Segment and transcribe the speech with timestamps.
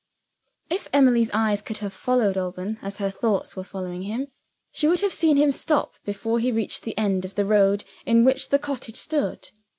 [0.71, 4.29] If Emily's eyes could have followed Alban as her thoughts were following him,
[4.71, 8.23] she would have seen him stop before he reached the end of the road in
[8.25, 9.49] which the cottage stood.